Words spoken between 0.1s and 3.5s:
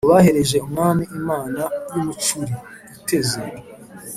bahereje umwami imana y'umucuri (iteze).